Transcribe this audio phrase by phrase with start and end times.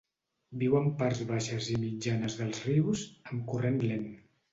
[0.61, 4.09] Viu en parts baixes i mitjanes dels rius, amb corrent lent.